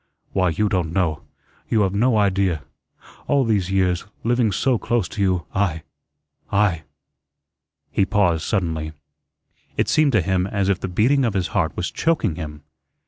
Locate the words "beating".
10.87-11.23